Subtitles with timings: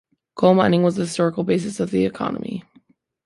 [0.33, 2.63] Coal mining was the historical basis of the economy.